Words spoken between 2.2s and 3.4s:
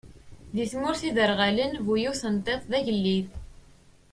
n tiṭ d agellid.